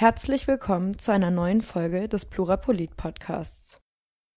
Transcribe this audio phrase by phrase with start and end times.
[0.00, 3.80] Herzlich willkommen zu einer neuen Folge des Plurapolit Podcasts.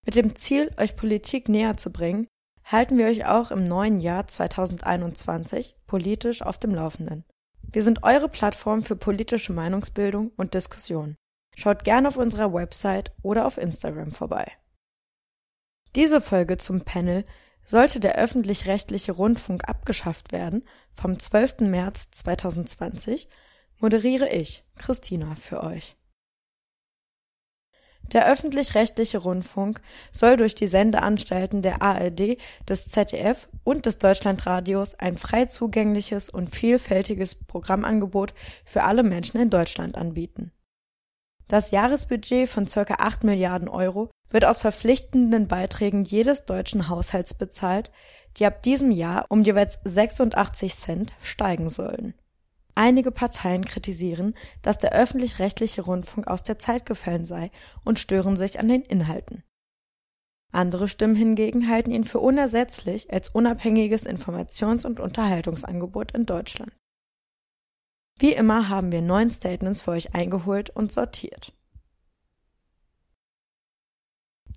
[0.04, 2.26] Mit dem Ziel, euch Politik näher zu bringen,
[2.64, 7.26] halten wir euch auch im neuen Jahr 2021 politisch auf dem Laufenden.
[7.62, 11.16] Wir sind eure Plattform für politische Meinungsbildung und Diskussion.
[11.55, 14.52] Schaut gerne auf unserer Website oder auf Instagram vorbei.
[15.96, 17.23] Diese Folge zum Panel
[17.66, 21.59] sollte der öffentlich-rechtliche Rundfunk abgeschafft werden vom 12.
[21.59, 23.30] März 2020
[23.81, 25.98] moderiere ich, Christina, für euch.
[28.13, 29.81] Der öffentlich-rechtliche Rundfunk
[30.12, 36.54] soll durch die Sendeanstalten der ARD, des ZDF und des Deutschlandradios ein frei zugängliches und
[36.54, 38.34] vielfältiges Programmangebot
[38.66, 40.52] für alle Menschen in Deutschland anbieten.
[41.48, 42.95] Das Jahresbudget von ca.
[42.98, 47.91] 8 Milliarden Euro wird aus verpflichtenden Beiträgen jedes deutschen Haushalts bezahlt,
[48.37, 52.13] die ab diesem Jahr um jeweils 86 Cent steigen sollen.
[52.82, 57.51] Einige Parteien kritisieren, dass der öffentlich-rechtliche Rundfunk aus der Zeit gefallen sei
[57.85, 59.43] und stören sich an den Inhalten.
[60.51, 66.75] Andere Stimmen hingegen halten ihn für unersetzlich als unabhängiges Informations- und Unterhaltungsangebot in Deutschland.
[68.18, 71.53] Wie immer haben wir neun Statements für euch eingeholt und sortiert.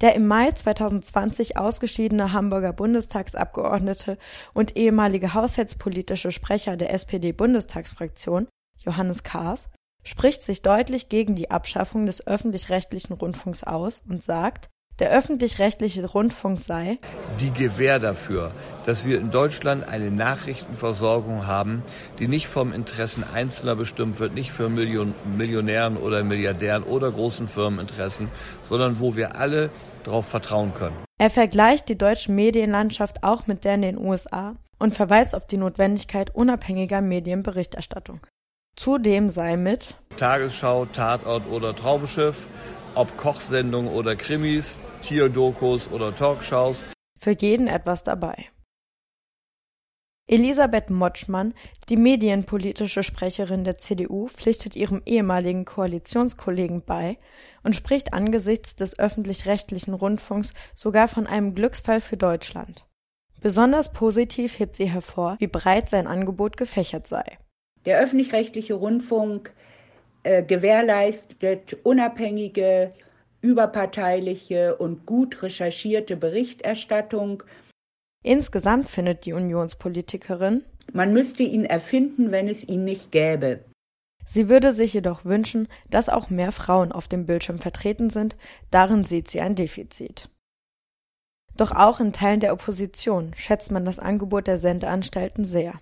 [0.00, 4.18] Der im Mai 2020 ausgeschiedene Hamburger Bundestagsabgeordnete
[4.52, 9.68] und ehemalige haushaltspolitische Sprecher der SPD-Bundestagsfraktion, Johannes Kahrs,
[10.02, 16.60] spricht sich deutlich gegen die Abschaffung des öffentlich-rechtlichen Rundfunks aus und sagt, der öffentlich-rechtliche Rundfunk
[16.60, 16.98] sei
[17.40, 18.52] die Gewähr dafür,
[18.86, 21.82] dass wir in Deutschland eine Nachrichtenversorgung haben,
[22.18, 27.48] die nicht vom Interessen Einzelner bestimmt wird, nicht für Million Millionären oder Milliardären oder großen
[27.48, 28.28] Firmeninteressen,
[28.62, 29.70] sondern wo wir alle
[30.04, 30.96] darauf vertrauen können.
[31.18, 35.56] Er vergleicht die deutsche Medienlandschaft auch mit der in den USA und verweist auf die
[35.56, 38.20] Notwendigkeit unabhängiger Medienberichterstattung.
[38.76, 42.48] Zudem sei mit Tagesschau, Tatort oder Traumschiff,
[42.94, 46.86] ob Kochsendungen oder Krimis, Tierdokus oder Talkshows.
[47.20, 48.48] Für jeden etwas dabei.
[50.26, 51.52] Elisabeth Motschmann,
[51.90, 57.18] die medienpolitische Sprecherin der CDU, pflichtet ihrem ehemaligen Koalitionskollegen bei
[57.62, 62.86] und spricht angesichts des öffentlich-rechtlichen Rundfunks sogar von einem Glücksfall für Deutschland.
[63.42, 67.36] Besonders positiv hebt sie hervor, wie breit sein Angebot gefächert sei.
[67.84, 69.52] Der öffentlich-rechtliche Rundfunk
[70.22, 72.94] äh, gewährleistet unabhängige,
[73.44, 77.42] überparteiliche und gut recherchierte Berichterstattung.
[78.24, 83.64] Insgesamt findet die Unionspolitikerin, man müsste ihn erfinden, wenn es ihn nicht gäbe.
[84.26, 88.36] Sie würde sich jedoch wünschen, dass auch mehr Frauen auf dem Bildschirm vertreten sind,
[88.70, 90.30] darin sieht sie ein Defizit.
[91.56, 95.78] Doch auch in Teilen der Opposition schätzt man das Angebot der Sendeanstalten sehr.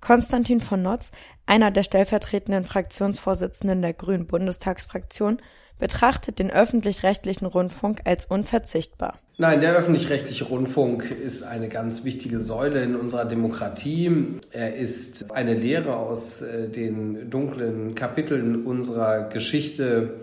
[0.00, 1.10] Konstantin von Notz,
[1.46, 5.38] einer der stellvertretenden Fraktionsvorsitzenden der Grünen Bundestagsfraktion,
[5.78, 9.18] betrachtet den öffentlich-rechtlichen Rundfunk als unverzichtbar.
[9.38, 14.38] Nein, der öffentlich-rechtliche Rundfunk ist eine ganz wichtige Säule in unserer Demokratie.
[14.50, 20.20] Er ist eine Lehre aus äh, den dunklen Kapiteln unserer Geschichte,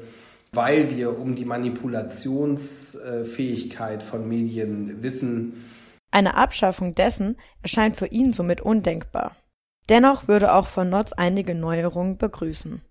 [0.52, 5.64] weil wir um die Manipulationsfähigkeit von Medien wissen.
[6.10, 9.36] Eine Abschaffung dessen erscheint für ihn somit undenkbar.
[9.90, 12.82] Dennoch würde auch von Notz einige Neuerungen begrüßen.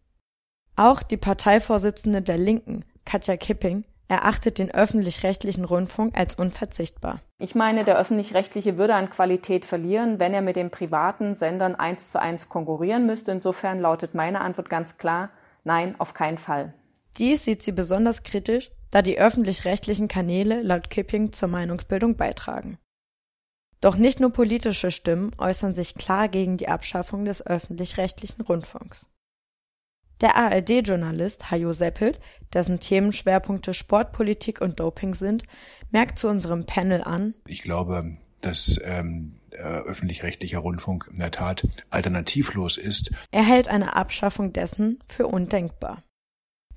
[0.77, 7.21] Auch die Parteivorsitzende der Linken, Katja Kipping, erachtet den öffentlich-rechtlichen Rundfunk als unverzichtbar.
[7.39, 12.11] Ich meine, der öffentlich-rechtliche würde an Qualität verlieren, wenn er mit den privaten Sendern eins
[12.11, 13.33] zu eins konkurrieren müsste.
[13.33, 15.31] Insofern lautet meine Antwort ganz klar,
[15.65, 16.75] nein, auf keinen Fall.
[17.19, 22.79] Dies sieht sie besonders kritisch, da die öffentlich-rechtlichen Kanäle laut Kipping zur Meinungsbildung beitragen.
[23.83, 29.07] Doch nicht nur politische Stimmen äußern sich klar gegen die Abschaffung des öffentlich-rechtlichen Rundfunks.
[30.21, 32.21] Der ARD-Journalist Hajo Seppelt,
[32.55, 35.43] dessen Themenschwerpunkte Sportpolitik und Doping sind,
[35.91, 37.35] merkt zu unserem Panel an.
[37.45, 43.11] Ich glaube, dass ähm, öffentlich-rechtlicher Rundfunk in der Tat alternativlos ist.
[43.33, 46.05] Er hält eine Abschaffung dessen für undenkbar.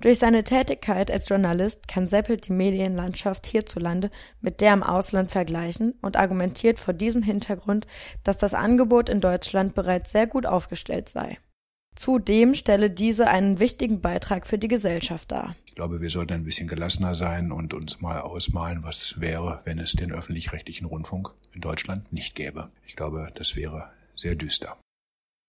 [0.00, 4.10] Durch seine Tätigkeit als Journalist kann Seppelt die Medienlandschaft hierzulande
[4.40, 7.86] mit der im Ausland vergleichen und argumentiert vor diesem Hintergrund,
[8.22, 11.38] dass das Angebot in Deutschland bereits sehr gut aufgestellt sei.
[11.94, 15.56] Zudem stelle diese einen wichtigen Beitrag für die Gesellschaft dar.
[15.64, 19.78] Ich glaube, wir sollten ein bisschen gelassener sein und uns mal ausmalen, was wäre, wenn
[19.78, 22.68] es den öffentlich-rechtlichen Rundfunk in Deutschland nicht gäbe.
[22.86, 24.76] Ich glaube, das wäre sehr düster.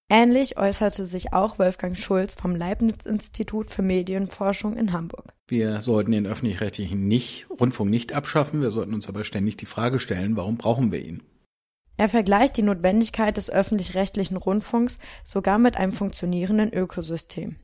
[0.09, 5.33] Ähnlich äußerte sich auch Wolfgang Schulz vom Leibniz-Institut für Medienforschung in Hamburg.
[5.47, 9.99] Wir sollten den öffentlich-rechtlichen nicht, Rundfunk nicht abschaffen, wir sollten uns aber ständig die Frage
[9.99, 11.23] stellen, warum brauchen wir ihn?
[11.97, 17.57] Er vergleicht die Notwendigkeit des öffentlich-rechtlichen Rundfunks sogar mit einem funktionierenden Ökosystem.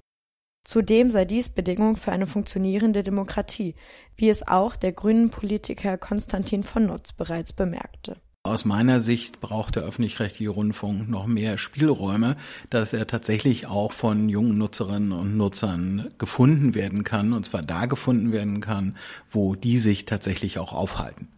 [0.65, 3.75] Zudem sei dies Bedingung für eine funktionierende Demokratie,
[4.17, 8.17] wie es auch der grünen Politiker Konstantin von Notz bereits bemerkte.
[8.45, 12.35] Aus meiner Sicht braucht der öffentlich-rechtliche Rundfunk noch mehr Spielräume,
[12.69, 17.85] dass er tatsächlich auch von jungen Nutzerinnen und Nutzern gefunden werden kann, und zwar da
[17.85, 18.97] gefunden werden kann,
[19.29, 21.29] wo die sich tatsächlich auch aufhalten.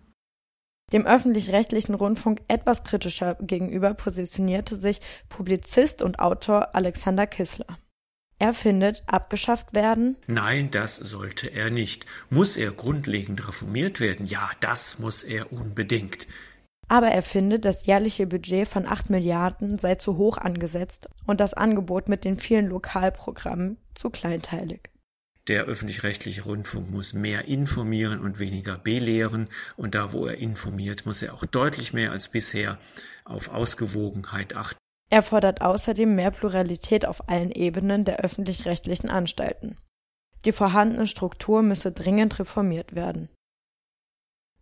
[0.93, 4.99] Dem öffentlich-rechtlichen Rundfunk etwas kritischer gegenüber positionierte sich
[5.29, 7.77] Publizist und Autor Alexander Kissler.
[8.39, 10.17] Er findet, abgeschafft werden?
[10.25, 12.07] Nein, das sollte er nicht.
[12.31, 14.25] Muss er grundlegend reformiert werden?
[14.25, 16.27] Ja, das muss er unbedingt.
[16.87, 21.53] Aber er findet, das jährliche Budget von 8 Milliarden sei zu hoch angesetzt und das
[21.53, 24.91] Angebot mit den vielen Lokalprogrammen zu kleinteilig.
[25.47, 29.47] Der öffentlich-rechtliche Rundfunk muss mehr informieren und weniger belehren.
[29.77, 32.79] Und da, wo er informiert, muss er auch deutlich mehr als bisher
[33.25, 34.79] auf Ausgewogenheit achten.
[35.11, 39.77] Er fordert außerdem mehr Pluralität auf allen Ebenen der öffentlich-rechtlichen Anstalten.
[40.45, 43.29] Die vorhandene Struktur müsse dringend reformiert werden.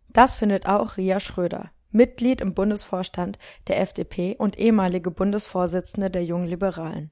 [0.08, 3.38] Das findet auch Ria Schröder, Mitglied im Bundesvorstand
[3.68, 7.10] der FDP und ehemalige Bundesvorsitzende der Jungen Liberalen.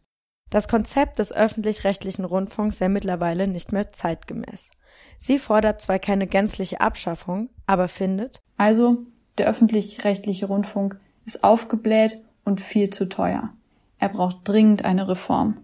[0.51, 4.71] Das Konzept des öffentlich-rechtlichen Rundfunks sei mittlerweile nicht mehr zeitgemäß.
[5.19, 8.99] Sie fordert zwar keine gänzliche Abschaffung, aber findet, also
[9.39, 13.51] der öffentlich-rechtliche Rundfunk ist aufgebläht und viel zu teuer.
[13.99, 15.59] Er braucht dringend eine Reform.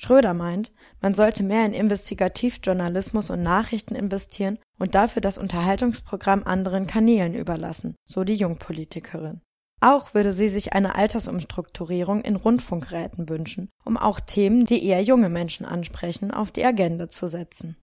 [0.00, 6.86] Schröder meint, man sollte mehr in Investigativjournalismus und Nachrichten investieren und dafür das Unterhaltungsprogramm anderen
[6.86, 9.40] Kanälen überlassen, so die Jungpolitikerin.
[9.80, 15.28] Auch würde sie sich eine Altersumstrukturierung in Rundfunkräten wünschen, um auch Themen, die eher junge
[15.28, 17.76] Menschen ansprechen, auf die Agenda zu setzen.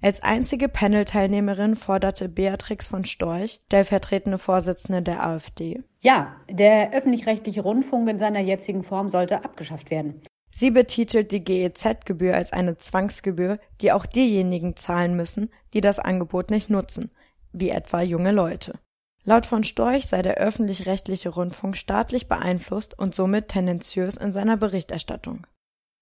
[0.00, 5.82] Als einzige Panel-Teilnehmerin forderte Beatrix von Storch, stellvertretende Vorsitzende der AfD.
[6.00, 10.22] Ja, der öffentlich-rechtliche Rundfunk in seiner jetzigen Form sollte abgeschafft werden.
[10.58, 16.50] Sie betitelt die GEZ-Gebühr als eine Zwangsgebühr, die auch diejenigen zahlen müssen, die das Angebot
[16.50, 17.12] nicht nutzen,
[17.52, 18.80] wie etwa junge Leute.
[19.22, 25.46] Laut von Storch sei der öffentlich-rechtliche Rundfunk staatlich beeinflusst und somit tendenziös in seiner Berichterstattung.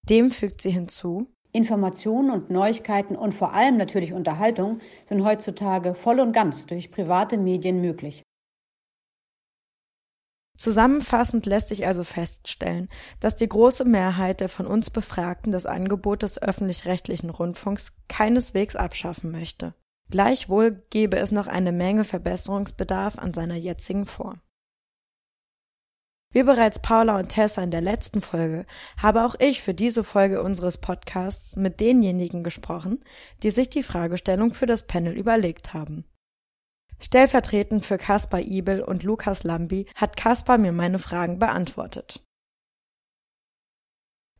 [0.09, 6.19] Dem fügt sie hinzu, Informationen und Neuigkeiten und vor allem natürlich Unterhaltung sind heutzutage voll
[6.19, 8.23] und ganz durch private Medien möglich.
[10.57, 12.89] Zusammenfassend lässt sich also feststellen,
[13.19, 19.31] dass die große Mehrheit der von uns Befragten das Angebot des öffentlich-rechtlichen Rundfunks keineswegs abschaffen
[19.31, 19.75] möchte.
[20.09, 24.41] Gleichwohl gebe es noch eine Menge Verbesserungsbedarf an seiner jetzigen Form.
[26.33, 28.65] Wie bereits Paula und Tessa in der letzten Folge,
[28.97, 32.99] habe auch ich für diese Folge unseres Podcasts mit denjenigen gesprochen,
[33.43, 36.05] die sich die Fragestellung für das Panel überlegt haben.
[36.99, 42.23] Stellvertretend für Caspar Ibel und Lukas Lambi hat Caspar mir meine Fragen beantwortet.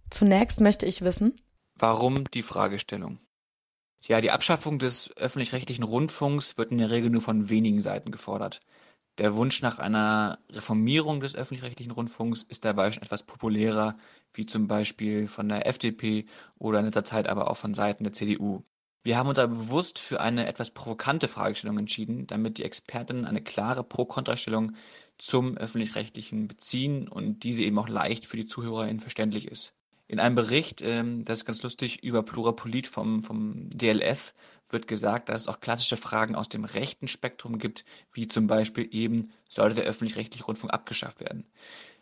[0.09, 1.35] Zunächst möchte ich wissen,
[1.75, 3.19] warum die Fragestellung?
[4.01, 8.61] Ja, die Abschaffung des öffentlich-rechtlichen Rundfunks wird in der Regel nur von wenigen Seiten gefordert.
[9.17, 13.97] Der Wunsch nach einer Reformierung des öffentlich-rechtlichen Rundfunks ist dabei schon etwas populärer,
[14.33, 16.25] wie zum Beispiel von der FDP
[16.59, 18.63] oder in letzter Zeit aber auch von Seiten der CDU.
[19.03, 23.41] Wir haben uns aber bewusst für eine etwas provokante Fragestellung entschieden, damit die Expertinnen eine
[23.41, 24.75] klare Pro-Kontra-Stellung
[25.17, 29.73] zum öffentlich-rechtlichen beziehen und diese eben auch leicht für die ZuhörerInnen verständlich ist.
[30.09, 34.33] In einem Bericht, ähm, das ist ganz lustig, über Plurapolit vom, vom DLF
[34.69, 37.83] wird gesagt, dass es auch klassische Fragen aus dem rechten Spektrum gibt,
[38.13, 41.45] wie zum Beispiel eben, sollte der öffentlich-rechtliche Rundfunk abgeschafft werden?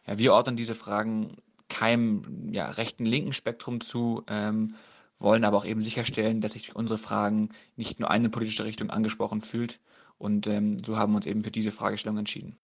[0.05, 4.75] Ja, wir ordnen diese Fragen keinem ja, rechten, linken Spektrum zu, ähm,
[5.19, 8.89] wollen aber auch eben sicherstellen, dass sich durch unsere Fragen nicht nur eine politische Richtung
[8.89, 9.79] angesprochen fühlt.
[10.17, 12.57] Und ähm, so haben wir uns eben für diese Fragestellung entschieden.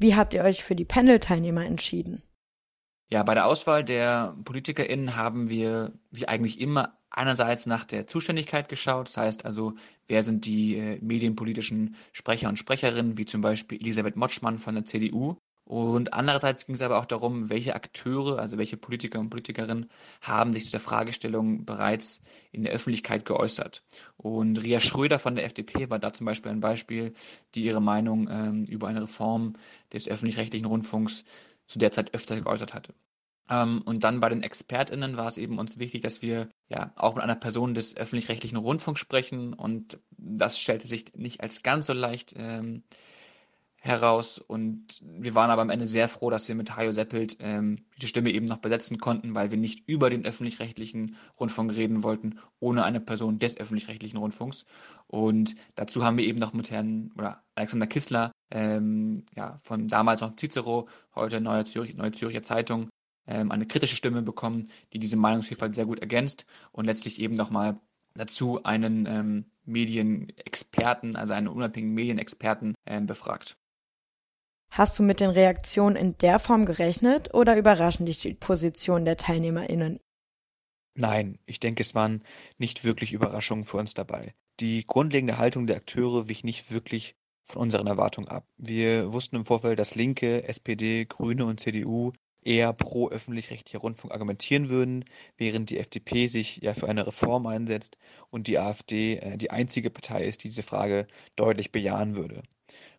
[0.00, 2.22] Wie habt ihr euch für die Panel-Teilnehmer entschieden?
[3.10, 8.68] Ja, bei der Auswahl der PolitikerInnen haben wir, wie eigentlich immer, einerseits nach der Zuständigkeit
[8.68, 9.08] geschaut.
[9.08, 9.74] Das heißt also,
[10.08, 14.84] wer sind die äh, medienpolitischen Sprecher und Sprecherinnen, wie zum Beispiel Elisabeth Motschmann von der
[14.84, 15.36] CDU.
[15.64, 19.88] Und andererseits ging es aber auch darum, welche Akteure, also welche Politiker und Politikerinnen
[20.20, 22.20] haben sich zu der Fragestellung bereits
[22.52, 23.82] in der Öffentlichkeit geäußert.
[24.18, 27.14] Und Ria Schröder von der FDP war da zum Beispiel ein Beispiel,
[27.54, 29.54] die ihre Meinung ähm, über eine Reform
[29.92, 31.24] des öffentlich-rechtlichen Rundfunks
[31.66, 32.92] zu der Zeit öfter geäußert hatte.
[33.48, 37.14] Ähm, und dann bei den ExpertInnen war es eben uns wichtig, dass wir ja auch
[37.14, 41.92] mit einer Person des öffentlich-rechtlichen Rundfunks sprechen und das stellte sich nicht als ganz so
[41.92, 42.82] leicht ähm,
[43.84, 44.38] heraus.
[44.38, 48.06] Und wir waren aber am Ende sehr froh, dass wir mit Hajo Seppelt ähm, die
[48.06, 52.84] Stimme eben noch besetzen konnten, weil wir nicht über den öffentlich-rechtlichen Rundfunk reden wollten, ohne
[52.84, 54.64] eine Person des öffentlich-rechtlichen Rundfunks.
[55.06, 60.22] Und dazu haben wir eben noch mit Herrn oder Alexander Kissler, ähm, ja, von damals
[60.22, 62.88] noch Cicero, heute Neue, Zürich, Neue Zürcher Zeitung,
[63.26, 67.78] ähm, eine kritische Stimme bekommen, die diese Meinungsvielfalt sehr gut ergänzt und letztlich eben nochmal
[68.14, 73.56] dazu einen ähm, Medienexperten, also einen unabhängigen Medienexperten ähm, befragt.
[74.76, 79.16] Hast du mit den Reaktionen in der Form gerechnet oder überraschen dich die Positionen der
[79.16, 80.00] TeilnehmerInnen?
[80.96, 82.24] Nein, ich denke, es waren
[82.58, 84.34] nicht wirklich Überraschungen für uns dabei.
[84.58, 87.14] Die grundlegende Haltung der Akteure wich nicht wirklich
[87.44, 88.48] von unseren Erwartungen ab.
[88.56, 92.10] Wir wussten im Vorfeld, dass Linke, SPD, Grüne und CDU
[92.42, 95.04] eher pro öffentlich-rechtlicher Rundfunk argumentieren würden,
[95.36, 97.96] während die FDP sich ja für eine Reform einsetzt
[98.30, 102.42] und die AfD äh, die einzige Partei ist, die diese Frage deutlich bejahen würde.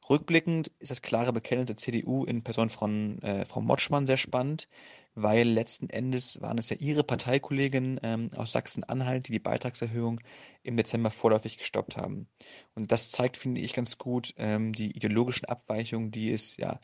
[0.09, 4.67] Rückblickend ist das klare Bekenntnis der CDU in Person von äh, Frau Motschmann sehr spannend,
[5.15, 10.21] weil letzten Endes waren es ja ihre Parteikolleginnen ähm, aus Sachsen-Anhalt, die die Beitragserhöhung
[10.61, 12.27] im Dezember vorläufig gestoppt haben.
[12.75, 16.79] Und das zeigt, finde ich, ganz gut ähm, die ideologischen Abweichungen, die es ja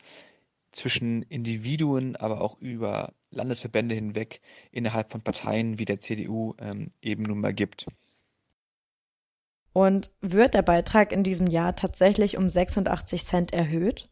[0.72, 4.40] zwischen Individuen, aber auch über Landesverbände hinweg
[4.72, 7.86] innerhalb von Parteien wie der CDU ähm, eben nun mal gibt.
[9.72, 14.08] Und wird der Beitrag in diesem Jahr tatsächlich um 86 Cent erhöht?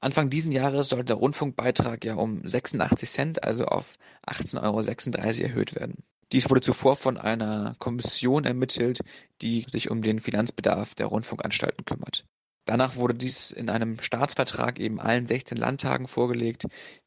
[0.00, 5.74] Anfang diesen Jahres soll der Rundfunkbeitrag ja um 86 Cent, also auf 18,36 Euro erhöht
[5.74, 6.04] werden.
[6.32, 9.00] Dies wurde zuvor von einer Kommission ermittelt,
[9.42, 12.24] die sich um den Finanzbedarf der Rundfunkanstalten kümmert.
[12.66, 16.66] Danach wurde dies in einem Staatsvertrag eben allen 16 Landtagen vorgelegt,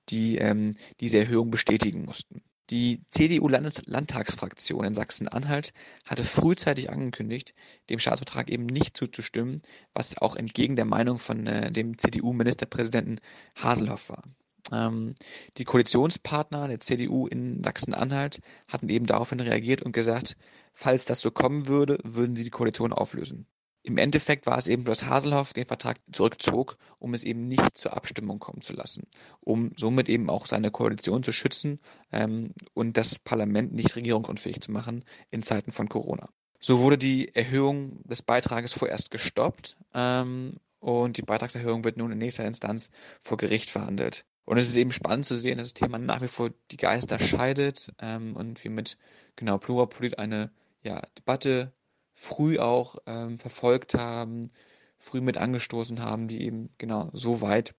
[0.10, 2.42] die ähm, diese Erhöhung bestätigen mussten.
[2.70, 5.74] Die CDU-Landtagsfraktion in Sachsen-Anhalt
[6.06, 7.56] hatte frühzeitig angekündigt,
[7.90, 13.22] dem Staatsvertrag eben nicht zuzustimmen, was auch entgegen der Meinung von äh, dem CDU-Ministerpräsidenten
[13.56, 14.24] Haselhoff war.
[14.72, 15.16] Ähm,
[15.58, 20.38] die Koalitionspartner der CDU in Sachsen-Anhalt hatten eben daraufhin reagiert und gesagt,
[20.74, 23.48] falls das so kommen würde, würden sie die Koalition auflösen.
[23.90, 27.98] Im Endeffekt war es eben dass Haselhoff den Vertrag zurückzog, um es eben nicht zur
[27.98, 29.08] Abstimmung kommen zu lassen,
[29.42, 31.80] um somit eben auch seine Koalition zu schützen
[32.12, 36.30] ähm, und das Parlament nicht regierungsunfähig zu machen in Zeiten von Corona.
[36.60, 42.20] So wurde die Erhöhung des Beitrages vorerst gestoppt ähm, und die Beitragserhöhung wird nun in
[42.20, 42.92] nächster Instanz
[43.24, 44.24] vor Gericht verhandelt.
[44.46, 47.18] Und es ist eben spannend zu sehen, dass das Thema nach wie vor die Geister
[47.18, 49.00] scheidet ähm, und wir mit
[49.36, 50.52] genau Plurapolit eine
[50.84, 51.74] ja, Debatte
[52.20, 54.52] früh auch ähm, verfolgt haben,
[54.98, 57.76] früh mit angestoßen haben, die eben genau so weit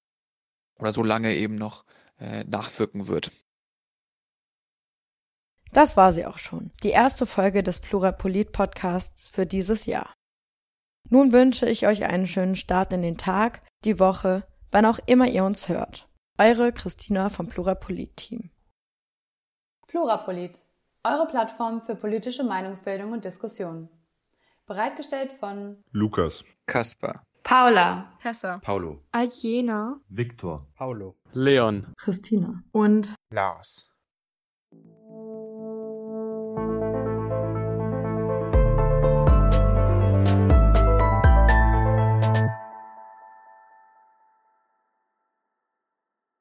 [0.79, 1.85] oder so lange eben noch
[2.19, 3.33] äh, nachwirken wird.
[5.73, 10.15] Das war sie auch schon, die erste Folge des Plurapolit Podcasts für dieses Jahr.
[11.11, 15.29] Nun wünsche ich euch einen schönen Start in den Tag, die Woche, wann auch immer
[15.29, 16.09] ihr uns hört.
[16.39, 18.51] Eure Christina vom Plurapolit Team.
[19.87, 20.65] Plurapolit,
[21.05, 23.91] eure Plattform für politische Meinungsbildung und Diskussion.
[24.71, 32.63] Bereitgestellt von Lukas, Kaspar, Paula, Tessa, Paulo, Aljena, Viktor, Paulo, Leon, Christina.
[32.71, 33.90] Und Lars.